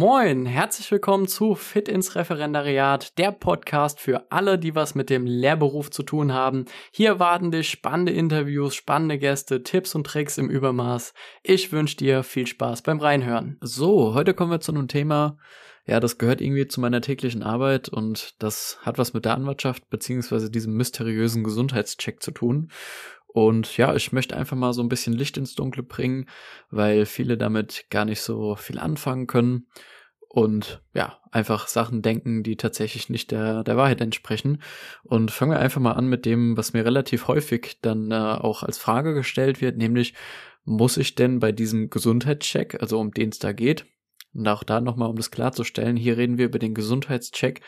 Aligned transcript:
Moin, 0.00 0.46
herzlich 0.46 0.90
willkommen 0.92 1.28
zu 1.28 1.54
Fit 1.54 1.86
ins 1.86 2.14
Referendariat, 2.14 3.18
der 3.18 3.32
Podcast 3.32 4.00
für 4.00 4.32
alle, 4.32 4.58
die 4.58 4.74
was 4.74 4.94
mit 4.94 5.10
dem 5.10 5.26
Lehrberuf 5.26 5.90
zu 5.90 6.02
tun 6.02 6.32
haben. 6.32 6.64
Hier 6.90 7.18
warten 7.18 7.50
dich 7.50 7.68
spannende 7.68 8.10
Interviews, 8.10 8.74
spannende 8.74 9.18
Gäste, 9.18 9.62
Tipps 9.62 9.94
und 9.94 10.06
Tricks 10.06 10.38
im 10.38 10.48
Übermaß. 10.48 11.12
Ich 11.42 11.70
wünsche 11.70 11.98
dir 11.98 12.22
viel 12.22 12.46
Spaß 12.46 12.80
beim 12.80 12.98
Reinhören. 12.98 13.58
So, 13.60 14.14
heute 14.14 14.32
kommen 14.32 14.50
wir 14.50 14.60
zu 14.60 14.72
einem 14.72 14.88
Thema, 14.88 15.36
ja, 15.86 16.00
das 16.00 16.16
gehört 16.16 16.40
irgendwie 16.40 16.66
zu 16.66 16.80
meiner 16.80 17.02
täglichen 17.02 17.42
Arbeit 17.42 17.90
und 17.90 18.42
das 18.42 18.78
hat 18.80 18.96
was 18.96 19.12
mit 19.12 19.26
der 19.26 19.34
Anwartschaft 19.34 19.90
beziehungsweise 19.90 20.50
diesem 20.50 20.78
mysteriösen 20.78 21.44
Gesundheitscheck 21.44 22.22
zu 22.22 22.30
tun. 22.30 22.70
Und 23.32 23.76
ja, 23.76 23.94
ich 23.94 24.12
möchte 24.12 24.36
einfach 24.36 24.56
mal 24.56 24.72
so 24.72 24.82
ein 24.82 24.88
bisschen 24.88 25.12
Licht 25.12 25.36
ins 25.36 25.54
Dunkle 25.54 25.82
bringen, 25.82 26.28
weil 26.70 27.06
viele 27.06 27.38
damit 27.38 27.86
gar 27.90 28.04
nicht 28.04 28.20
so 28.22 28.56
viel 28.56 28.78
anfangen 28.78 29.26
können 29.26 29.66
und 30.32 30.80
ja, 30.94 31.18
einfach 31.32 31.66
Sachen 31.66 32.02
denken, 32.02 32.44
die 32.44 32.56
tatsächlich 32.56 33.08
nicht 33.08 33.32
der, 33.32 33.64
der 33.64 33.76
Wahrheit 33.76 34.00
entsprechen. 34.00 34.62
Und 35.02 35.32
fangen 35.32 35.50
wir 35.50 35.58
einfach 35.58 35.80
mal 35.80 35.94
an 35.94 36.06
mit 36.06 36.24
dem, 36.24 36.56
was 36.56 36.72
mir 36.72 36.84
relativ 36.84 37.26
häufig 37.26 37.80
dann 37.82 38.12
äh, 38.12 38.14
auch 38.14 38.62
als 38.62 38.78
Frage 38.78 39.12
gestellt 39.12 39.60
wird, 39.60 39.76
nämlich, 39.76 40.14
muss 40.64 40.98
ich 40.98 41.16
denn 41.16 41.40
bei 41.40 41.50
diesem 41.50 41.90
Gesundheitscheck, 41.90 42.80
also 42.80 43.00
um 43.00 43.10
den 43.12 43.30
es 43.30 43.40
da 43.40 43.52
geht, 43.52 43.86
und 44.32 44.46
auch 44.46 44.62
da 44.62 44.80
nochmal, 44.80 45.10
um 45.10 45.16
das 45.16 45.32
klarzustellen, 45.32 45.96
hier 45.96 46.16
reden 46.16 46.38
wir 46.38 46.44
über 46.44 46.60
den 46.60 46.74
Gesundheitscheck 46.74 47.60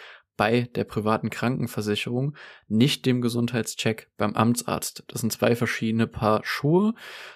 bei 0.43 0.69
der 0.75 0.83
privaten 0.83 1.31
Krankenversicherung, 1.31 2.35
nicht 2.67 3.07
dem 3.07 3.21
Gesundheitscheck 3.21 4.11
beim 4.17 4.35
Amtsarzt. 4.35 5.05
Das 5.07 5.21
sind 5.21 5.33
zwei 5.33 5.55
verschiedene 5.55 6.09
Paar 6.09 6.41
Schuhe. 6.43 6.95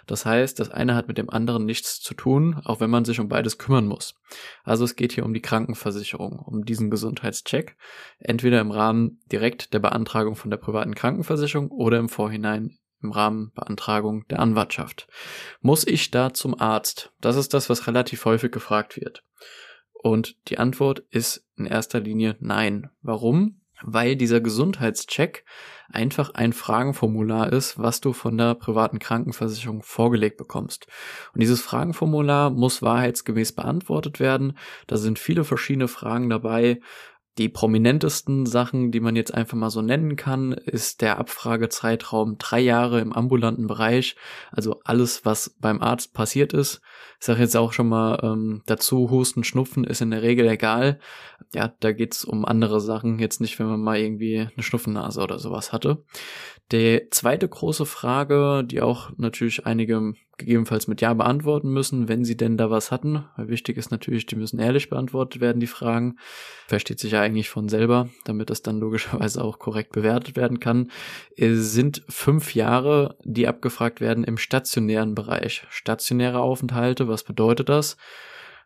Das 0.08 0.26
heißt, 0.26 0.58
das 0.58 0.70
eine 0.70 0.96
hat 0.96 1.06
mit 1.06 1.16
dem 1.16 1.30
anderen 1.30 1.66
nichts 1.66 2.00
zu 2.00 2.14
tun, 2.14 2.60
auch 2.64 2.80
wenn 2.80 2.90
man 2.90 3.04
sich 3.04 3.20
um 3.20 3.28
beides 3.28 3.58
kümmern 3.58 3.86
muss. 3.86 4.16
Also 4.64 4.82
es 4.84 4.96
geht 4.96 5.12
hier 5.12 5.24
um 5.24 5.34
die 5.34 5.40
Krankenversicherung, 5.40 6.40
um 6.40 6.64
diesen 6.64 6.90
Gesundheitscheck, 6.90 7.76
entweder 8.18 8.60
im 8.60 8.72
Rahmen 8.72 9.20
direkt 9.30 9.72
der 9.72 9.78
Beantragung 9.78 10.34
von 10.34 10.50
der 10.50 10.58
privaten 10.58 10.96
Krankenversicherung 10.96 11.70
oder 11.70 12.00
im 12.00 12.08
Vorhinein 12.08 12.76
im 13.04 13.12
Rahmen 13.12 13.52
Beantragung 13.54 14.26
der 14.30 14.40
Anwartschaft. 14.40 15.06
Muss 15.60 15.86
ich 15.86 16.10
da 16.10 16.34
zum 16.34 16.60
Arzt? 16.60 17.12
Das 17.20 17.36
ist 17.36 17.54
das, 17.54 17.70
was 17.70 17.86
relativ 17.86 18.24
häufig 18.24 18.50
gefragt 18.50 18.96
wird. 18.96 19.22
Und 20.06 20.36
die 20.46 20.58
Antwort 20.58 21.00
ist 21.10 21.44
in 21.56 21.66
erster 21.66 21.98
Linie 21.98 22.36
nein. 22.38 22.90
Warum? 23.02 23.60
Weil 23.82 24.14
dieser 24.14 24.40
Gesundheitscheck 24.40 25.44
einfach 25.90 26.30
ein 26.32 26.52
Fragenformular 26.52 27.52
ist, 27.52 27.76
was 27.76 28.00
du 28.00 28.12
von 28.12 28.38
der 28.38 28.54
privaten 28.54 29.00
Krankenversicherung 29.00 29.82
vorgelegt 29.82 30.36
bekommst. 30.36 30.86
Und 31.34 31.42
dieses 31.42 31.60
Fragenformular 31.60 32.50
muss 32.50 32.82
wahrheitsgemäß 32.82 33.56
beantwortet 33.56 34.20
werden. 34.20 34.56
Da 34.86 34.96
sind 34.96 35.18
viele 35.18 35.42
verschiedene 35.42 35.88
Fragen 35.88 36.30
dabei. 36.30 36.78
Die 37.38 37.50
prominentesten 37.50 38.46
Sachen, 38.46 38.90
die 38.90 39.00
man 39.00 39.14
jetzt 39.14 39.34
einfach 39.34 39.58
mal 39.58 39.68
so 39.68 39.82
nennen 39.82 40.16
kann, 40.16 40.52
ist 40.52 41.02
der 41.02 41.18
Abfragezeitraum 41.18 42.38
drei 42.38 42.60
Jahre 42.60 43.00
im 43.00 43.12
ambulanten 43.12 43.66
Bereich. 43.66 44.16
Also 44.50 44.80
alles, 44.84 45.26
was 45.26 45.54
beim 45.60 45.82
Arzt 45.82 46.14
passiert 46.14 46.54
ist. 46.54 46.80
Ich 47.20 47.26
sage 47.26 47.40
jetzt 47.40 47.56
auch 47.56 47.74
schon 47.74 47.88
mal 47.88 48.20
ähm, 48.22 48.62
dazu, 48.64 49.10
Husten, 49.10 49.44
Schnupfen 49.44 49.84
ist 49.84 50.00
in 50.00 50.10
der 50.10 50.22
Regel 50.22 50.48
egal. 50.48 50.98
Ja, 51.54 51.74
da 51.80 51.92
geht's 51.92 52.24
um 52.24 52.46
andere 52.46 52.80
Sachen. 52.80 53.18
Jetzt 53.18 53.42
nicht, 53.42 53.58
wenn 53.58 53.66
man 53.66 53.82
mal 53.82 53.98
irgendwie 53.98 54.40
eine 54.40 54.62
Schnupfennase 54.62 55.20
oder 55.20 55.38
sowas 55.38 55.72
hatte. 55.72 56.04
Die 56.72 57.06
zweite 57.10 57.48
große 57.48 57.84
Frage, 57.84 58.64
die 58.64 58.80
auch 58.80 59.10
natürlich 59.18 59.66
einige 59.66 60.14
gegebenenfalls 60.38 60.86
mit 60.86 61.00
Ja 61.00 61.14
beantworten 61.14 61.70
müssen, 61.70 62.08
wenn 62.08 62.24
sie 62.24 62.36
denn 62.36 62.56
da 62.56 62.70
was 62.70 62.90
hatten. 62.90 63.24
Weil 63.36 63.48
wichtig 63.48 63.76
ist 63.76 63.90
natürlich, 63.90 64.26
die 64.26 64.36
müssen 64.36 64.58
ehrlich 64.58 64.90
beantwortet 64.90 65.40
werden, 65.40 65.60
die 65.60 65.66
Fragen. 65.66 66.16
Versteht 66.66 67.00
sich 67.00 67.12
ja 67.12 67.20
eigentlich 67.20 67.48
von 67.48 67.68
selber, 67.68 68.08
damit 68.24 68.50
das 68.50 68.62
dann 68.62 68.78
logischerweise 68.78 69.42
auch 69.42 69.58
korrekt 69.58 69.92
bewertet 69.92 70.36
werden 70.36 70.60
kann. 70.60 70.90
Es 71.36 71.72
sind 71.72 72.02
fünf 72.08 72.54
Jahre, 72.54 73.16
die 73.24 73.48
abgefragt 73.48 74.00
werden 74.00 74.24
im 74.24 74.38
stationären 74.38 75.14
Bereich. 75.14 75.66
Stationäre 75.70 76.40
Aufenthalte, 76.40 77.08
was 77.08 77.24
bedeutet 77.24 77.68
das? 77.68 77.96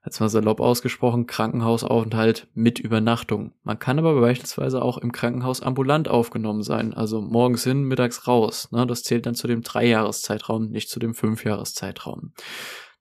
Jetzt 0.04 0.20
mal 0.20 0.28
salopp 0.28 0.60
ausgesprochen, 0.60 1.26
Krankenhausaufenthalt 1.26 2.48
mit 2.54 2.78
Übernachtung. 2.78 3.52
Man 3.62 3.78
kann 3.78 3.98
aber 3.98 4.18
beispielsweise 4.20 4.82
auch 4.82 4.98
im 4.98 5.12
Krankenhaus 5.12 5.60
ambulant 5.60 6.08
aufgenommen 6.08 6.62
sein, 6.62 6.94
also 6.94 7.20
morgens 7.20 7.64
hin, 7.64 7.84
mittags 7.84 8.26
raus. 8.26 8.70
Ne? 8.72 8.86
Das 8.86 9.02
zählt 9.02 9.26
dann 9.26 9.34
zu 9.34 9.46
dem 9.46 9.62
Dreijahreszeitraum, 9.62 10.70
nicht 10.70 10.88
zu 10.88 11.00
dem 11.00 11.14
Fünfjahreszeitraum. 11.14 12.32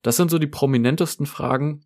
Das 0.02 0.18
sind 0.18 0.30
so 0.30 0.40
die 0.40 0.48
prominentesten 0.48 1.26
Fragen. 1.26 1.86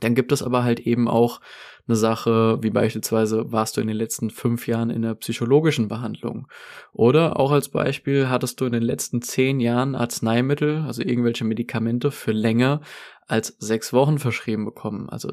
Dann 0.00 0.14
gibt 0.14 0.32
es 0.32 0.42
aber 0.42 0.64
halt 0.64 0.80
eben 0.80 1.06
auch 1.06 1.40
eine 1.86 1.96
Sache, 1.96 2.58
wie 2.62 2.70
beispielsweise 2.70 3.50
warst 3.50 3.76
du 3.76 3.80
in 3.80 3.88
den 3.88 3.96
letzten 3.96 4.30
fünf 4.30 4.66
Jahren 4.66 4.90
in 4.90 5.02
der 5.02 5.14
psychologischen 5.14 5.88
Behandlung? 5.88 6.46
Oder 6.92 7.38
auch 7.38 7.50
als 7.50 7.68
Beispiel 7.68 8.28
hattest 8.28 8.60
du 8.60 8.66
in 8.66 8.72
den 8.72 8.82
letzten 8.82 9.20
zehn 9.20 9.60
Jahren 9.60 9.94
Arzneimittel, 9.94 10.84
also 10.86 11.02
irgendwelche 11.02 11.44
Medikamente 11.44 12.10
für 12.10 12.32
länger 12.32 12.80
als 13.26 13.56
sechs 13.58 13.92
Wochen 13.92 14.18
verschrieben 14.18 14.64
bekommen? 14.64 15.08
Also 15.08 15.32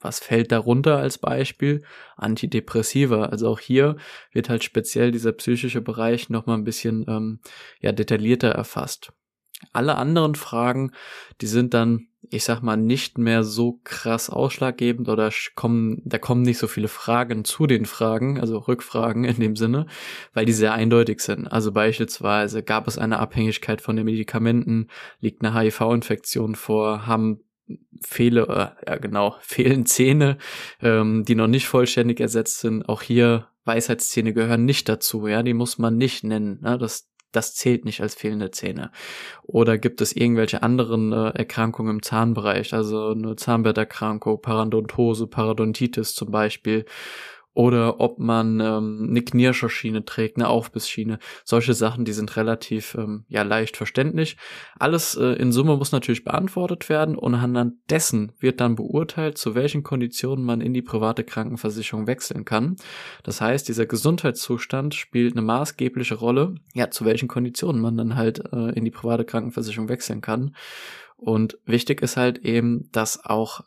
was 0.00 0.18
fällt 0.18 0.50
darunter 0.50 0.96
als 0.96 1.18
Beispiel? 1.18 1.82
Antidepressiva. 2.16 3.26
Also 3.26 3.48
auch 3.48 3.60
hier 3.60 3.96
wird 4.32 4.48
halt 4.48 4.64
speziell 4.64 5.10
dieser 5.10 5.32
psychische 5.32 5.82
Bereich 5.82 6.30
nochmal 6.30 6.56
ein 6.56 6.64
bisschen 6.64 7.04
ähm, 7.06 7.40
ja, 7.80 7.92
detaillierter 7.92 8.48
erfasst. 8.48 9.12
Alle 9.72 9.96
anderen 9.96 10.36
Fragen, 10.36 10.92
die 11.42 11.46
sind 11.46 11.74
dann 11.74 12.08
ich 12.30 12.44
sag 12.44 12.62
mal, 12.62 12.76
nicht 12.76 13.18
mehr 13.18 13.42
so 13.42 13.80
krass 13.84 14.30
ausschlaggebend 14.30 15.08
oder 15.08 15.30
kommen, 15.56 16.00
da 16.04 16.18
kommen 16.18 16.42
nicht 16.42 16.58
so 16.58 16.68
viele 16.68 16.88
Fragen 16.88 17.44
zu 17.44 17.66
den 17.66 17.86
Fragen, 17.86 18.40
also 18.40 18.58
Rückfragen 18.58 19.24
in 19.24 19.40
dem 19.40 19.56
Sinne, 19.56 19.86
weil 20.32 20.46
die 20.46 20.52
sehr 20.52 20.72
eindeutig 20.72 21.20
sind. 21.20 21.48
Also 21.48 21.72
beispielsweise 21.72 22.62
gab 22.62 22.86
es 22.86 22.98
eine 22.98 23.18
Abhängigkeit 23.18 23.82
von 23.82 23.96
den 23.96 24.04
Medikamenten, 24.04 24.88
liegt 25.20 25.44
eine 25.44 25.58
HIV-Infektion 25.58 26.54
vor, 26.54 27.06
haben 27.06 27.40
fehle, 28.00 28.42
äh, 28.86 28.90
ja 28.90 28.96
genau, 28.98 29.36
fehlen 29.40 29.86
Zähne, 29.86 30.38
ähm, 30.80 31.24
die 31.24 31.34
noch 31.34 31.48
nicht 31.48 31.66
vollständig 31.66 32.20
ersetzt 32.20 32.60
sind. 32.60 32.88
Auch 32.88 33.02
hier 33.02 33.48
Weisheitszähne 33.64 34.32
gehören 34.32 34.64
nicht 34.64 34.88
dazu, 34.88 35.26
ja, 35.26 35.42
die 35.42 35.54
muss 35.54 35.78
man 35.78 35.96
nicht 35.96 36.24
nennen. 36.24 36.60
Ne? 36.62 36.78
Das, 36.78 37.09
das 37.32 37.54
zählt 37.54 37.84
nicht 37.84 38.00
als 38.00 38.14
fehlende 38.14 38.50
Zähne. 38.50 38.90
Oder 39.42 39.78
gibt 39.78 40.00
es 40.00 40.14
irgendwelche 40.14 40.62
anderen 40.62 41.12
äh, 41.12 41.30
Erkrankungen 41.30 41.96
im 41.96 42.02
Zahnbereich, 42.02 42.74
also 42.74 43.10
eine 43.10 43.36
Zahnbetterkrankung, 43.36 44.40
Paradontose, 44.40 45.26
Parodontitis 45.26 46.14
zum 46.14 46.30
Beispiel 46.30 46.84
oder 47.52 48.00
ob 48.00 48.18
man 48.18 48.60
ähm, 48.60 49.08
eine 49.10 49.22
Knirscherschiene 49.22 50.04
trägt, 50.04 50.36
eine 50.36 50.48
Aufbissschiene. 50.48 51.18
Solche 51.44 51.74
Sachen, 51.74 52.04
die 52.04 52.12
sind 52.12 52.36
relativ 52.36 52.94
ähm, 52.94 53.24
ja 53.28 53.42
leicht 53.42 53.76
verständlich. 53.76 54.36
Alles 54.78 55.16
äh, 55.16 55.32
in 55.32 55.50
Summe 55.50 55.76
muss 55.76 55.90
natürlich 55.90 56.22
beantwortet 56.22 56.88
werden 56.88 57.16
und 57.16 57.34
anhand 57.34 57.74
dessen 57.90 58.32
wird 58.38 58.60
dann 58.60 58.76
beurteilt, 58.76 59.36
zu 59.36 59.54
welchen 59.54 59.82
Konditionen 59.82 60.44
man 60.44 60.60
in 60.60 60.74
die 60.74 60.82
private 60.82 61.24
Krankenversicherung 61.24 62.06
wechseln 62.06 62.44
kann. 62.44 62.76
Das 63.24 63.40
heißt, 63.40 63.68
dieser 63.68 63.86
Gesundheitszustand 63.86 64.94
spielt 64.94 65.36
eine 65.36 65.42
maßgebliche 65.42 66.14
Rolle, 66.14 66.54
ja, 66.74 66.90
zu 66.90 67.04
welchen 67.04 67.28
Konditionen 67.28 67.82
man 67.82 67.96
dann 67.96 68.14
halt 68.14 68.40
äh, 68.52 68.70
in 68.70 68.84
die 68.84 68.90
private 68.92 69.24
Krankenversicherung 69.24 69.88
wechseln 69.88 70.20
kann. 70.20 70.54
Und 71.16 71.58
wichtig 71.66 72.00
ist 72.00 72.16
halt 72.16 72.38
eben, 72.38 72.88
dass 72.92 73.22
auch 73.22 73.60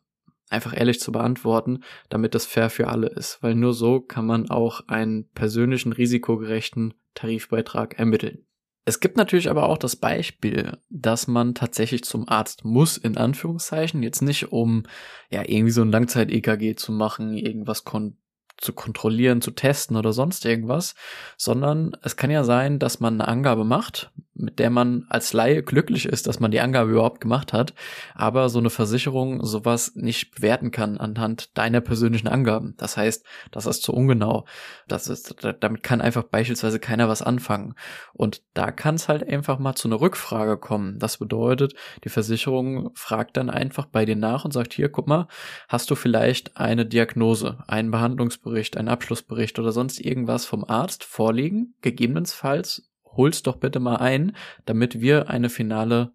einfach 0.53 0.77
ehrlich 0.77 0.99
zu 0.99 1.11
beantworten, 1.11 1.83
damit 2.09 2.35
das 2.35 2.45
fair 2.45 2.69
für 2.69 2.87
alle 2.87 3.07
ist, 3.07 3.41
weil 3.41 3.55
nur 3.55 3.73
so 3.73 3.99
kann 3.99 4.25
man 4.25 4.49
auch 4.49 4.87
einen 4.87 5.29
persönlichen 5.31 5.91
risikogerechten 5.91 6.93
Tarifbeitrag 7.13 7.99
ermitteln. 7.99 8.45
Es 8.85 8.99
gibt 8.99 9.15
natürlich 9.15 9.49
aber 9.49 9.69
auch 9.69 9.77
das 9.77 9.95
Beispiel, 9.95 10.77
dass 10.89 11.27
man 11.27 11.55
tatsächlich 11.55 12.03
zum 12.03 12.27
Arzt 12.27 12.65
muss, 12.65 12.97
in 12.97 13.17
Anführungszeichen, 13.17 14.03
jetzt 14.03 14.21
nicht 14.21 14.51
um 14.51 14.83
ja 15.29 15.43
irgendwie 15.45 15.71
so 15.71 15.81
ein 15.81 15.91
Langzeit-EKG 15.91 16.75
zu 16.75 16.91
machen, 16.91 17.37
irgendwas 17.37 17.85
kon 17.85 18.17
zu 18.57 18.71
kontrollieren, 18.71 19.41
zu 19.41 19.51
testen 19.51 19.97
oder 19.97 20.13
sonst 20.13 20.45
irgendwas, 20.45 20.95
sondern 21.37 21.97
es 22.01 22.15
kann 22.15 22.29
ja 22.29 22.43
sein, 22.43 22.79
dass 22.79 22.99
man 22.99 23.19
eine 23.19 23.27
Angabe 23.27 23.65
macht, 23.65 24.11
mit 24.35 24.59
der 24.59 24.69
man 24.69 25.05
als 25.09 25.33
Laie 25.33 25.63
glücklich 25.63 26.05
ist, 26.05 26.27
dass 26.27 26.39
man 26.39 26.51
die 26.51 26.59
Angabe 26.59 26.91
überhaupt 26.91 27.21
gemacht 27.21 27.53
hat, 27.53 27.73
aber 28.15 28.49
so 28.49 28.59
eine 28.59 28.69
Versicherung 28.69 29.45
sowas 29.45 29.93
nicht 29.95 30.35
bewerten 30.35 30.71
kann 30.71 30.97
anhand 30.97 31.57
deiner 31.57 31.81
persönlichen 31.81 32.27
Angaben. 32.27 32.73
Das 32.77 32.97
heißt, 32.97 33.25
das 33.51 33.65
ist 33.65 33.83
zu 33.83 33.93
ungenau. 33.93 34.45
Das 34.87 35.07
ist, 35.07 35.35
damit 35.59 35.83
kann 35.83 36.01
einfach 36.01 36.23
beispielsweise 36.23 36.79
keiner 36.79 37.07
was 37.09 37.21
anfangen. 37.21 37.75
Und 38.13 38.41
da 38.53 38.71
kann 38.71 38.95
es 38.95 39.07
halt 39.07 39.27
einfach 39.27 39.59
mal 39.59 39.75
zu 39.75 39.87
einer 39.87 40.01
Rückfrage 40.01 40.57
kommen. 40.57 40.97
Das 40.99 41.17
bedeutet, 41.17 41.75
die 42.03 42.09
Versicherung 42.09 42.91
fragt 42.95 43.37
dann 43.37 43.49
einfach 43.49 43.85
bei 43.85 44.05
dir 44.05 44.15
nach 44.15 44.45
und 44.45 44.51
sagt, 44.51 44.73
hier, 44.73 44.89
guck 44.89 45.07
mal, 45.07 45.27
hast 45.67 45.91
du 45.91 45.95
vielleicht 45.95 46.57
eine 46.57 46.85
Diagnose, 46.85 47.59
einen 47.67 47.91
Behandlungsbericht, 47.91 48.77
einen 48.77 48.89
Abschlussbericht 48.89 49.59
oder 49.59 49.71
sonst 49.71 49.99
irgendwas 49.99 50.45
vom 50.45 50.63
Arzt 50.63 51.03
vorliegen? 51.03 51.75
Gegebenenfalls 51.81 52.92
hol's 53.15 53.43
doch 53.43 53.57
bitte 53.57 53.79
mal 53.79 53.97
ein, 53.97 54.35
damit 54.65 55.01
wir 55.01 55.29
eine 55.29 55.49
finale 55.49 56.13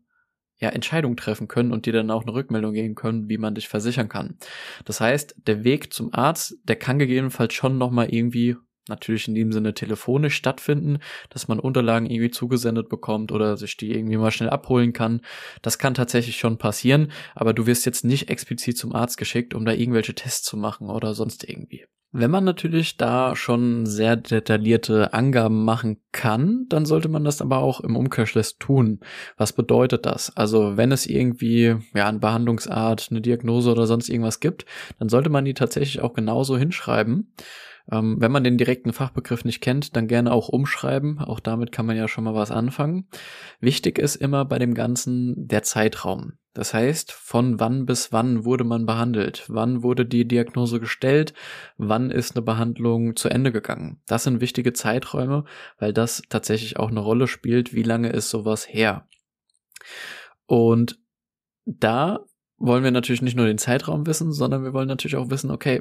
ja, 0.61 0.71
Entscheidungen 0.71 1.17
treffen 1.17 1.49
können 1.49 1.73
und 1.73 1.87
dir 1.87 1.93
dann 1.93 2.11
auch 2.11 2.23
eine 2.23 2.35
Rückmeldung 2.35 2.73
geben 2.73 2.95
können, 2.95 3.29
wie 3.29 3.39
man 3.39 3.55
dich 3.55 3.69
versichern 3.69 4.09
kann. 4.09 4.39
Das 4.85 5.01
heißt, 5.01 5.37
der 5.47 5.65
Weg 5.65 5.93
zum 5.93 6.13
Arzt, 6.13 6.57
der 6.65 6.77
kann 6.77 6.99
gegebenenfalls 6.99 7.55
schon 7.55 7.79
nochmal 7.79 8.13
irgendwie 8.13 8.57
natürlich 8.89 9.29
in 9.29 9.35
dem 9.35 9.53
Sinne 9.53 9.75
telefonisch 9.75 10.35
stattfinden, 10.35 10.99
dass 11.31 11.49
man 11.49 11.61
Unterlagen 11.61 12.07
irgendwie 12.11 12.31
zugesendet 12.31 12.89
bekommt 12.89 13.33
oder 13.33 13.57
sich 13.57 13.77
die 13.77 13.93
irgendwie 13.93 14.17
mal 14.17 14.31
schnell 14.31 14.51
abholen 14.51 14.93
kann. 14.93 15.21
Das 15.63 15.79
kann 15.79 15.95
tatsächlich 15.95 16.37
schon 16.37 16.59
passieren, 16.59 17.13
aber 17.35 17.53
du 17.53 17.67
wirst 17.67 17.87
jetzt 17.87 18.05
nicht 18.05 18.31
explizit 18.31 18.79
zum 18.79 18.95
Arzt 18.95 19.17
geschickt, 19.17 19.55
um 19.55 19.65
da 19.65 19.73
irgendwelche 19.73 20.15
Tests 20.15 20.47
zu 20.47 20.57
machen 20.57 20.89
oder 20.89 21.15
sonst 21.15 21.49
irgendwie. 21.49 21.87
Wenn 22.11 22.31
man 22.31 22.45
natürlich 22.45 22.97
da 22.97 23.37
schon 23.37 23.85
sehr 23.85 24.17
detaillierte 24.17 25.13
Angaben 25.13 25.67
machen 25.67 25.99
kann, 26.11 26.65
dann 26.71 26.87
sollte 26.87 27.11
man 27.11 27.23
das 27.23 27.43
aber 27.43 27.59
auch 27.59 27.81
im 27.81 27.97
Umkehrschluss 27.97 28.57
tun. 28.57 29.01
Was 29.37 29.53
bedeutet 29.53 30.07
das? 30.07 30.35
Also 30.35 30.79
wenn 30.79 30.91
es 30.91 31.05
irgendwie 31.05 31.77
ja 31.95 32.09
eine 32.09 32.19
Behandlungsart, 32.19 33.09
eine 33.11 33.21
Diagnose 33.21 33.71
oder 33.71 33.87
sonst 33.87 34.09
irgendwas 34.09 34.41
gibt, 34.41 34.65
dann 34.99 35.11
sollte 35.11 35.29
man 35.29 35.45
die 35.45 35.53
tatsächlich 35.53 36.01
auch 36.01 36.15
genauso 36.15 36.57
hinschreiben. 36.57 37.35
Ähm, 37.91 38.17
wenn 38.19 38.33
man 38.33 38.45
den 38.45 38.59
direkten 38.59 38.93
Fachbegriff 38.93 39.45
nicht 39.45 39.61
kennt, 39.61 39.97
dann 39.97 40.09
gerne 40.09 40.33
auch 40.33 40.49
umschreiben. 40.49 41.19
Auch 41.19 41.41
damit 41.41 41.73
kann 41.73 41.87
man 41.87 41.97
ja 41.97 42.09
schon 42.09 42.25
mal 42.25 42.35
was 42.35 42.51
anfangen. 42.51 43.09
Wichtig 43.61 43.99
ist 43.99 44.17
immer 44.17 44.45
bei 44.45 44.59
dem 44.59 44.75
Ganzen 44.75 45.35
der 45.49 45.63
Zeitraum. 45.63 46.35
Das 46.55 46.75
heißt, 46.75 47.13
von 47.13 47.61
wann 47.61 47.87
bis 47.87 48.13
wann 48.13 48.45
wurde 48.45 48.65
man 48.65 48.85
behandelt? 48.85 49.45
Wann 49.49 49.83
wurde 49.83 50.05
die 50.05 50.27
Diagnose 50.27 50.81
gestellt? 50.81 51.33
Wann 51.77 52.11
ist 52.11 52.35
eine 52.35 52.43
Behandlung 52.43 53.15
zu 53.15 53.29
Ende 53.29 53.53
gegangen? 53.53 54.03
Das 54.07 54.25
sind 54.25 54.41
wichtige 54.41 54.73
Zeiträume, 54.73 55.45
weil 55.79 55.93
das 55.93 56.23
tatsächlich 56.29 56.77
auch 56.77 56.91
eine 56.91 57.01
Rolle 57.01 57.29
spielt, 57.29 57.75
wie 57.75 57.85
lange 57.85 58.11
ist 58.11 58.31
sowas 58.31 58.67
her. 58.69 59.07
Und 60.47 60.99
da 61.65 62.25
wollen 62.57 62.83
wir 62.83 62.91
natürlich 62.91 63.23
nicht 63.23 63.37
nur 63.37 63.47
den 63.47 63.59
Zeitraum 63.59 64.07
wissen, 64.07 64.33
sondern 64.33 64.65
wir 64.65 64.73
wollen 64.73 64.89
natürlich 64.89 65.17
auch 65.17 65.31
wissen, 65.31 65.51
okay, 65.51 65.81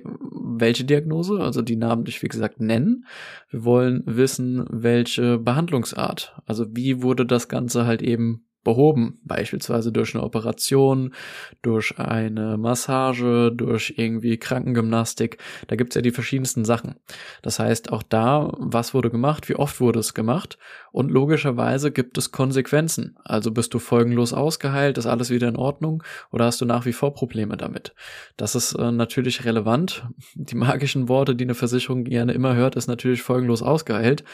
welche 0.59 0.85
Diagnose, 0.85 1.39
also 1.39 1.61
die 1.61 1.75
namentlich, 1.75 2.21
wie 2.21 2.27
gesagt, 2.27 2.59
nennen. 2.59 3.05
Wir 3.49 3.63
wollen 3.63 4.03
wissen, 4.05 4.65
welche 4.69 5.37
Behandlungsart, 5.37 6.41
also 6.45 6.65
wie 6.71 7.01
wurde 7.01 7.25
das 7.25 7.47
Ganze 7.47 7.85
halt 7.85 8.01
eben 8.01 8.46
behoben, 8.67 9.17
beispielsweise 9.23 9.93
durch 9.93 10.13
eine 10.13 10.25
Operation, 10.25 11.13
durch 11.61 11.97
eine 11.99 12.57
Massage, 12.57 13.49
durch 13.55 13.93
irgendwie 13.95 14.37
Krankengymnastik. 14.37 15.37
Da 15.67 15.77
gibt's 15.77 15.95
ja 15.95 16.01
die 16.01 16.11
verschiedensten 16.11 16.65
Sachen. 16.65 16.95
Das 17.41 17.59
heißt, 17.59 17.93
auch 17.93 18.03
da, 18.03 18.51
was 18.57 18.93
wurde 18.93 19.09
gemacht, 19.09 19.47
wie 19.47 19.55
oft 19.55 19.79
wurde 19.79 19.99
es 19.99 20.13
gemacht 20.13 20.57
und 20.91 21.09
logischerweise 21.11 21.91
gibt 21.91 22.17
es 22.17 22.33
Konsequenzen. 22.33 23.15
Also 23.23 23.51
bist 23.51 23.73
du 23.73 23.79
folgenlos 23.79 24.33
ausgeheilt, 24.33 24.97
ist 24.97 25.05
alles 25.05 25.29
wieder 25.29 25.47
in 25.47 25.55
Ordnung 25.55 26.03
oder 26.33 26.43
hast 26.43 26.59
du 26.59 26.65
nach 26.65 26.85
wie 26.85 26.91
vor 26.91 27.13
Probleme 27.13 27.55
damit? 27.55 27.95
Das 28.35 28.53
ist 28.53 28.73
äh, 28.73 28.91
natürlich 28.91 29.45
relevant. 29.45 30.05
Die 30.35 30.55
magischen 30.55 31.07
Worte, 31.07 31.35
die 31.37 31.45
eine 31.45 31.55
Versicherung 31.55 32.03
gerne 32.03 32.33
immer 32.33 32.53
hört, 32.53 32.75
ist 32.75 32.87
natürlich 32.87 33.21
folgenlos 33.21 33.61
ausgeheilt, 33.61 34.25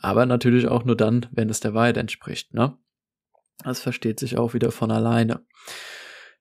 aber 0.00 0.26
natürlich 0.26 0.68
auch 0.68 0.84
nur 0.84 0.96
dann, 0.96 1.26
wenn 1.32 1.50
es 1.50 1.58
der 1.58 1.74
Wahrheit 1.74 1.96
entspricht, 1.96 2.54
ne? 2.54 2.78
Das 3.64 3.80
versteht 3.80 4.20
sich 4.20 4.38
auch 4.38 4.54
wieder 4.54 4.70
von 4.70 4.90
alleine. 4.90 5.44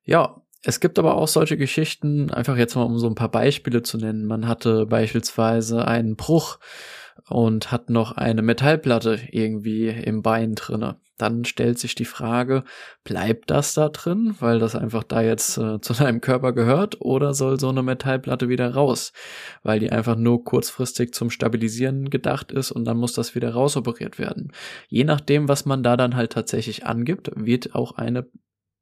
Ja, 0.04 0.42
es 0.64 0.80
gibt 0.80 1.00
aber 1.00 1.16
auch 1.16 1.28
solche 1.28 1.58
Geschichten, 1.58 2.32
einfach 2.32 2.58
jetzt 2.58 2.76
mal 2.76 2.84
um 2.84 3.00
so 3.00 3.08
ein 3.08 3.16
paar 3.16 3.32
Beispiele 3.32 3.82
zu 3.82 3.98
nennen. 3.98 4.26
Man 4.26 4.48
hatte 4.48 4.86
beispielsweise 4.86 5.88
einen 5.88 6.16
Bruch 6.16 6.60
und 7.30 7.72
hat 7.72 7.90
noch 7.90 8.14
eine 8.14 8.42
Metallplatte 8.42 9.20
irgendwie 9.32 9.88
im 9.88 10.22
Bein 10.22 10.56
drinne. 10.56 11.00
Dann 11.20 11.46
stellt 11.46 11.78
sich 11.78 11.94
die 11.94 12.06
Frage, 12.06 12.64
bleibt 13.04 13.52
das 13.52 13.76
da 13.76 13.90
drin, 13.90 14.36
weil 14.40 14.58
das 14.58 14.76
einfach 14.76 15.04
da 15.04 15.22
jetzt 15.22 15.58
äh, 15.58 15.80
zu 15.82 15.94
deinem 15.94 16.22
Körper 16.22 16.54
gehört, 16.54 17.02
oder 17.02 17.34
soll 17.36 17.60
so 17.60 17.70
eine 17.70 17.84
Metallplatte 17.84 18.50
wieder 18.50 18.74
raus, 18.74 19.14
weil 19.62 19.80
die 19.80 19.92
einfach 19.92 20.16
nur 20.16 20.44
kurzfristig 20.44 21.14
zum 21.14 21.30
Stabilisieren 21.30 22.10
gedacht 22.10 22.52
ist 22.52 22.72
und 22.72 22.86
dann 22.86 22.98
muss 22.98 23.14
das 23.14 23.36
wieder 23.36 23.54
rausoperiert 23.54 24.18
werden. 24.18 24.52
Je 24.88 25.04
nachdem, 25.04 25.48
was 25.48 25.66
man 25.66 25.84
da 25.84 25.98
dann 25.98 26.16
halt 26.16 26.32
tatsächlich 26.32 26.86
angibt, 26.86 27.32
wird 27.36 27.76
auch 27.76 27.92
eine 27.98 28.26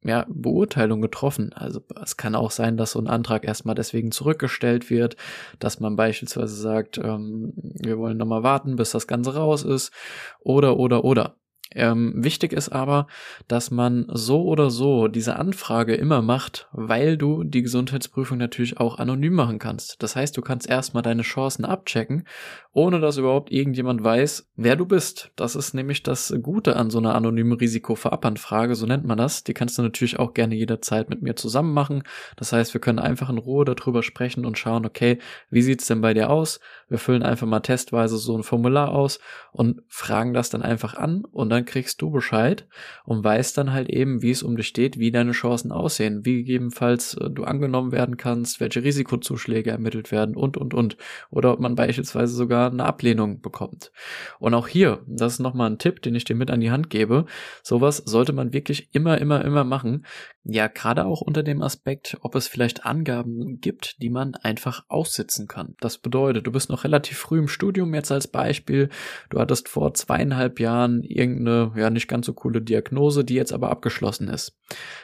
ja, 0.03 0.25
Beurteilung 0.29 1.01
getroffen. 1.01 1.53
Also 1.53 1.81
es 2.01 2.17
kann 2.17 2.35
auch 2.35 2.51
sein, 2.51 2.77
dass 2.77 2.91
so 2.91 2.99
ein 2.99 3.07
Antrag 3.07 3.45
erstmal 3.45 3.75
deswegen 3.75 4.11
zurückgestellt 4.11 4.89
wird, 4.89 5.17
dass 5.59 5.79
man 5.79 5.95
beispielsweise 5.95 6.55
sagt, 6.55 6.97
ähm, 6.97 7.53
wir 7.55 7.97
wollen 7.97 8.17
nochmal 8.17 8.43
warten, 8.43 8.75
bis 8.75 8.91
das 8.91 9.07
Ganze 9.07 9.35
raus 9.35 9.63
ist, 9.63 9.91
oder, 10.39 10.77
oder, 10.77 11.03
oder. 11.03 11.35
Ähm, 11.73 12.13
wichtig 12.15 12.53
ist 12.53 12.69
aber, 12.69 13.07
dass 13.47 13.71
man 13.71 14.05
so 14.09 14.43
oder 14.43 14.69
so 14.69 15.07
diese 15.07 15.35
Anfrage 15.35 15.95
immer 15.95 16.21
macht, 16.21 16.67
weil 16.71 17.17
du 17.17 17.43
die 17.43 17.61
Gesundheitsprüfung 17.61 18.37
natürlich 18.37 18.79
auch 18.79 18.99
anonym 18.99 19.33
machen 19.33 19.59
kannst. 19.59 20.01
Das 20.01 20.15
heißt, 20.15 20.35
du 20.37 20.41
kannst 20.41 20.69
erstmal 20.69 21.03
deine 21.03 21.23
Chancen 21.23 21.65
abchecken, 21.65 22.23
ohne 22.71 22.99
dass 22.99 23.17
überhaupt 23.17 23.51
irgendjemand 23.51 24.03
weiß, 24.03 24.49
wer 24.55 24.75
du 24.75 24.85
bist. 24.85 25.31
Das 25.35 25.55
ist 25.55 25.73
nämlich 25.73 26.03
das 26.03 26.33
Gute 26.41 26.75
an 26.75 26.89
so 26.89 26.99
einer 26.99 27.15
anonymen 27.15 27.53
Risikovorabanfrage, 27.53 28.75
so 28.75 28.85
nennt 28.85 29.05
man 29.05 29.17
das. 29.17 29.43
Die 29.43 29.53
kannst 29.53 29.77
du 29.77 29.81
natürlich 29.81 30.19
auch 30.19 30.33
gerne 30.33 30.55
jederzeit 30.55 31.09
mit 31.09 31.21
mir 31.21 31.35
zusammen 31.35 31.73
machen. 31.73 32.03
Das 32.37 32.53
heißt, 32.53 32.73
wir 32.73 32.81
können 32.81 32.99
einfach 32.99 33.29
in 33.29 33.39
Ruhe 33.39 33.65
darüber 33.65 34.03
sprechen 34.03 34.45
und 34.45 34.57
schauen, 34.57 34.85
okay, 34.85 35.17
wie 35.49 35.61
sieht's 35.61 35.87
denn 35.87 36.01
bei 36.01 36.13
dir 36.13 36.29
aus? 36.29 36.59
Wir 36.87 36.99
füllen 36.99 37.23
einfach 37.23 37.47
mal 37.47 37.59
testweise 37.59 38.17
so 38.17 38.37
ein 38.37 38.43
Formular 38.43 38.91
aus 38.91 39.19
und 39.51 39.81
fragen 39.87 40.33
das 40.33 40.49
dann 40.49 40.61
einfach 40.61 40.95
an 40.95 41.25
und 41.25 41.49
dann 41.49 41.56
kriegst 41.65 42.01
du 42.01 42.11
Bescheid 42.11 42.67
und 43.05 43.23
weißt 43.23 43.57
dann 43.57 43.73
halt 43.73 43.89
eben, 43.89 44.21
wie 44.21 44.31
es 44.31 44.43
um 44.43 44.55
dich 44.55 44.67
steht, 44.67 44.99
wie 44.99 45.11
deine 45.11 45.31
Chancen 45.31 45.71
aussehen, 45.71 46.25
wie 46.25 46.37
gegebenenfalls 46.37 47.15
äh, 47.15 47.29
du 47.29 47.43
angenommen 47.43 47.91
werden 47.91 48.17
kannst, 48.17 48.59
welche 48.59 48.83
Risikozuschläge 48.83 49.71
ermittelt 49.71 50.11
werden 50.11 50.35
und, 50.35 50.57
und, 50.57 50.73
und. 50.73 50.97
Oder 51.29 51.53
ob 51.53 51.59
man 51.59 51.75
beispielsweise 51.75 52.35
sogar 52.35 52.71
eine 52.71 52.85
Ablehnung 52.85 53.41
bekommt. 53.41 53.91
Und 54.39 54.53
auch 54.53 54.67
hier, 54.67 55.03
das 55.07 55.33
ist 55.33 55.39
nochmal 55.39 55.69
ein 55.69 55.79
Tipp, 55.79 56.01
den 56.01 56.15
ich 56.15 56.23
dir 56.23 56.35
mit 56.35 56.51
an 56.51 56.61
die 56.61 56.71
Hand 56.71 56.89
gebe. 56.89 57.25
Sowas 57.63 57.97
sollte 58.05 58.33
man 58.33 58.53
wirklich 58.53 58.89
immer, 58.93 59.17
immer, 59.19 59.43
immer 59.43 59.63
machen. 59.63 60.05
Ja, 60.49 60.67
gerade 60.67 61.05
auch 61.05 61.19
unter 61.19 61.43
dem 61.43 61.61
Aspekt, 61.61 62.17
ob 62.21 62.33
es 62.35 62.47
vielleicht 62.47 62.85
Angaben 62.85 63.59
gibt, 63.59 64.01
die 64.01 64.09
man 64.09 64.33
einfach 64.35 64.85
aussitzen 64.87 65.47
kann. 65.47 65.75
Das 65.81 65.97
bedeutet, 65.97 66.47
du 66.47 66.51
bist 66.53 66.69
noch 66.69 66.85
relativ 66.85 67.17
früh 67.17 67.39
im 67.39 67.49
Studium 67.49 67.93
jetzt 67.93 68.13
als 68.13 68.27
Beispiel. 68.27 68.89
Du 69.29 69.39
hattest 69.39 69.67
vor 69.67 69.93
zweieinhalb 69.93 70.61
Jahren 70.61 71.03
irgendeine, 71.47 71.81
ja, 71.81 71.89
nicht 71.89 72.07
ganz 72.07 72.25
so 72.25 72.33
coole 72.33 72.61
Diagnose, 72.61 73.23
die 73.23 73.35
jetzt 73.35 73.53
aber 73.53 73.69
abgeschlossen 73.69 74.27
ist. 74.27 74.57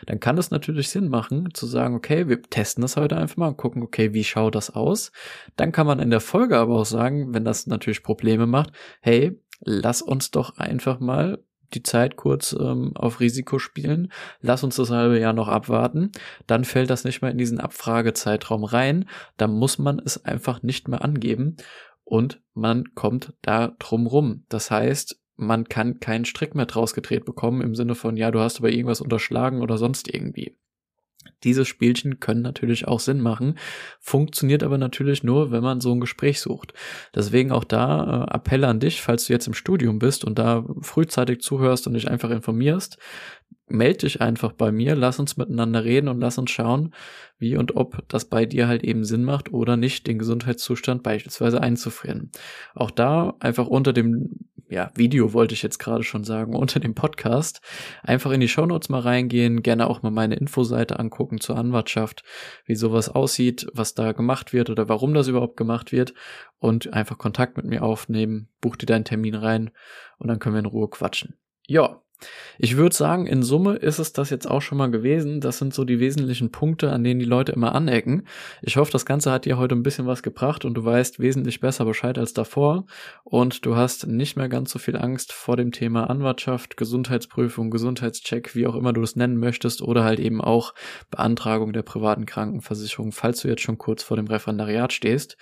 Dann 0.06 0.19
kann 0.19 0.38
es 0.38 0.51
natürlich 0.51 0.90
Sinn 0.90 1.10
machen, 1.10 1.50
zu 1.54 1.66
sagen, 1.66 1.95
okay, 1.95 2.28
wir 2.28 2.42
testen 2.42 2.81
das 2.81 2.98
heute 2.98 3.18
einfach 3.18 3.38
mal 3.38 3.48
und 3.50 3.57
gucken, 3.57 3.84
okay, 3.84 4.13
wie 4.13 4.24
schaut 4.24 4.56
das 4.56 4.69
aus? 4.69 5.12
Dann 5.56 5.72
kann 5.72 5.88
man 5.88 6.00
in 6.00 6.09
der 6.09 6.19
Folge 6.19 6.57
aber 6.57 6.80
auch 6.80 6.85
sagen, 6.85 7.33
wenn 7.33 7.45
das 7.45 7.68
natürlich 7.68 8.04
Probleme 8.04 8.45
macht, 8.45 8.71
hey, 9.02 9.40
lass 9.62 10.02
uns 10.02 10.31
doch 10.31 10.57
einfach 10.57 11.00
mal 11.00 11.40
die 11.73 11.83
Zeit 11.83 12.16
kurz 12.16 12.56
ähm, 12.59 12.92
auf 12.95 13.19
Risiko 13.19 13.57
spielen, 13.57 14.12
lass 14.42 14.64
uns 14.64 14.76
das 14.76 14.92
halbe 14.92 15.19
Jahr 15.19 15.33
noch 15.33 15.47
abwarten, 15.47 16.12
dann 16.45 16.66
fällt 16.66 16.90
das 16.90 17.04
nicht 17.04 17.21
mehr 17.21 17.31
in 17.31 17.38
diesen 17.38 17.59
Abfragezeitraum 17.59 18.64
rein, 18.64 19.09
dann 19.38 19.54
muss 19.54 19.80
man 19.80 20.00
es 20.00 20.23
einfach 20.23 20.62
nicht 20.62 20.88
mehr 20.88 21.04
angeben 21.04 21.57
und 22.04 22.42
man 22.54 22.94
kommt 22.95 23.33
da 23.42 23.69
drum 23.80 24.07
rum. 24.07 24.45
Das 24.50 24.69
heißt, 24.69 25.19
man 25.35 25.66
kann 25.66 25.99
keinen 25.99 26.25
Strick 26.25 26.56
mehr 26.56 26.66
draus 26.66 26.94
gedreht 26.94 27.25
bekommen 27.25 27.61
im 27.61 27.75
Sinne 27.75 27.95
von, 27.95 28.18
ja, 28.18 28.31
du 28.31 28.40
hast 28.40 28.59
aber 28.59 28.71
irgendwas 28.71 29.02
unterschlagen 29.02 29.61
oder 29.61 29.78
sonst 29.78 30.13
irgendwie. 30.13 30.57
Diese 31.44 31.66
Spielchen 31.66 32.19
können 32.19 32.42
natürlich 32.42 32.87
auch 32.87 32.99
Sinn 32.99 33.21
machen, 33.21 33.57
funktioniert 33.99 34.63
aber 34.63 34.78
natürlich 34.78 35.23
nur, 35.23 35.52
wenn 35.52 35.63
man 35.63 35.81
so 35.81 35.94
ein 35.94 35.99
Gespräch 35.99 36.40
sucht. 36.42 36.73
Deswegen 37.16 37.52
auch 37.52 37.63
da 37.63 38.28
äh, 38.30 38.35
Appell 38.35 38.63
an 38.63 38.80
dich, 38.80 39.02
falls 39.02 39.25
du 39.25 39.33
jetzt 39.33 39.47
im 39.47 39.54
Studium 39.54 39.99
bist 39.99 40.23
und 40.25 40.40
da 40.40 40.66
frühzeitig 40.81 41.42
zuhörst 41.42 41.87
und 41.87 41.94
dich 41.94 42.09
einfach 42.09 42.30
informierst, 42.30 42.97
melde 43.68 43.99
dich 43.99 44.21
einfach 44.21 44.54
bei 44.54 44.71
mir, 44.71 44.95
lass 44.95 45.19
uns 45.19 45.37
miteinander 45.37 45.83
reden 45.83 46.07
und 46.07 46.19
lass 46.19 46.37
uns 46.37 46.52
schauen, 46.52 46.94
wie 47.40 47.57
und 47.57 47.75
ob 47.75 48.07
das 48.07 48.25
bei 48.25 48.45
dir 48.45 48.68
halt 48.68 48.83
eben 48.83 49.04
Sinn 49.04 49.23
macht 49.23 49.52
oder 49.52 49.78
nicht, 49.78 50.07
den 50.07 50.19
Gesundheitszustand 50.19 51.04
beispielsweise 51.04 51.61
einzufrieren. 51.61 52.31
Auch 52.75 52.92
da 52.92 53.35
einfach 53.40 53.68
unter 53.68 53.94
dem 53.94 54.47
ja, 54.73 54.92
Video 54.95 55.33
wollte 55.33 55.53
ich 55.53 55.61
jetzt 55.61 55.77
gerade 55.77 56.03
schon 56.03 56.23
sagen, 56.23 56.56
unter 56.56 56.80
dem 56.80 56.95
Podcast. 56.95 57.61
Einfach 58.01 58.31
in 58.31 58.42
die 58.42 58.47
Shownotes 58.47 58.89
mal 58.89 58.99
reingehen, 58.99 59.61
gerne 59.61 59.87
auch 59.87 60.01
mal 60.01 60.11
meine 60.11 60.35
Infoseite 60.35 60.99
angucken 60.99 61.39
zur 61.39 61.57
Anwartschaft, 61.57 62.23
wie 62.65 62.75
sowas 62.75 63.07
aussieht, 63.07 63.68
was 63.73 63.94
da 63.94 64.11
gemacht 64.11 64.51
wird 64.51 64.69
oder 64.69 64.89
warum 64.89 65.13
das 65.13 65.27
überhaupt 65.27 65.57
gemacht 65.57 65.92
wird 65.92 66.13
und 66.57 66.92
einfach 66.92 67.18
Kontakt 67.18 67.56
mit 67.56 67.68
mir 67.68 67.83
aufnehmen, 67.83 68.49
buch 68.61 68.75
dir 68.75 68.87
deinen 68.87 69.06
Termin 69.06 69.35
rein 69.35 69.71
und 70.18 70.27
dann 70.27 70.39
können 70.39 70.56
wir 70.56 70.59
in 70.59 70.65
Ruhe 70.65 70.89
quatschen. 70.89 71.37
Ja, 71.68 72.03
Ich 72.59 72.77
würde 72.77 72.95
sagen, 72.95 73.25
in 73.25 73.44
Summe 73.44 73.75
ist 73.75 73.99
es 73.99 74.13
das 74.13 74.30
jetzt 74.30 74.49
auch 74.49 74.61
schon 74.61 74.77
mal 74.77 74.92
gewesen. 74.92 75.42
Das 75.42 75.57
sind 75.57 75.73
so 75.73 75.83
die 75.83 75.99
wesentlichen 75.99 76.51
Punkte, 76.51 76.92
an 76.92 77.03
denen 77.03 77.19
die 77.19 77.25
Leute 77.25 77.51
immer 77.51 77.73
anecken. 77.73 78.27
Ich 78.61 78.77
hoffe, 78.77 78.92
das 78.92 79.06
Ganze 79.06 79.31
hat 79.31 79.45
dir 79.45 79.57
heute 79.57 79.75
ein 79.75 79.83
bisschen 79.83 80.06
was 80.06 80.23
gebracht 80.23 80.63
und 80.63 80.75
du 80.75 80.85
weißt 80.85 81.19
wesentlich 81.19 81.59
besser 81.59 81.85
Bescheid 81.85 82.18
als 82.18 82.33
davor 82.33 82.85
und 83.23 83.65
du 83.65 83.75
hast 83.75 84.07
nicht 84.07 84.37
mehr 84.37 84.49
ganz 84.49 84.71
so 84.71 84.80
viel 84.80 84.95
Angst 84.95 85.33
vor 85.33 85.57
dem 85.57 85.71
Thema 85.71 86.09
Anwartschaft, 86.09 86.77
Gesundheitsprüfung, 86.77 87.71
Gesundheitscheck, 87.71 88.56
wie 88.56 88.68
auch 88.68 88.75
immer 88.75 88.94
du 88.94 89.01
es 89.01 89.15
nennen 89.15 89.37
möchtest 89.37 89.81
oder 89.81 90.03
halt 90.03 90.19
eben 90.19 90.39
auch 90.39 90.73
Beantragung 91.09 91.73
der 91.73 91.81
privaten 91.81 92.25
Krankenversicherung, 92.25 93.11
falls 93.11 93.42
du 93.42 93.47
jetzt 93.47 93.61
schon 93.61 93.77
kurz 93.77 94.03
vor 94.03 94.18
dem 94.18 94.27
Referendariat 94.27 94.94
stehst 94.94 95.37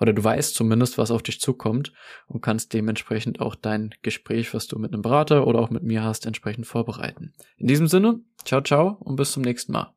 oder 0.00 0.12
du 0.12 0.22
weißt 0.22 0.54
zumindest, 0.54 0.98
was 0.98 1.10
auf 1.10 1.22
dich 1.22 1.40
zukommt 1.40 1.92
und 2.26 2.40
kannst 2.40 2.72
dementsprechend 2.72 3.40
auch 3.40 3.54
dein 3.54 3.94
Gespräch, 4.02 4.52
was 4.52 4.66
du 4.66 4.78
mit 4.78 4.92
einem 4.92 5.02
Berater 5.02 5.46
oder 5.46 5.60
auch 5.60 5.70
mit 5.70 5.82
mir 5.82 6.02
hast, 6.02 6.25
entsprechend 6.26 6.66
vorbereiten. 6.66 7.32
In 7.56 7.66
diesem 7.66 7.86
Sinne, 7.86 8.20
ciao, 8.44 8.60
ciao 8.60 8.96
und 9.00 9.16
bis 9.16 9.32
zum 9.32 9.42
nächsten 9.42 9.72
Mal. 9.72 9.95